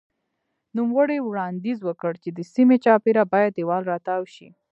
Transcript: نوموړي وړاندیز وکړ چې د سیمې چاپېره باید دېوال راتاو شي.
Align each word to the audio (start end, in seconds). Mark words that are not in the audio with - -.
نوموړي 0.77 1.17
وړاندیز 1.21 1.79
وکړ 1.83 2.13
چې 2.23 2.29
د 2.37 2.39
سیمې 2.53 2.77
چاپېره 2.85 3.23
باید 3.33 3.51
دېوال 3.57 3.83
راتاو 3.91 4.23
شي. 4.33 4.47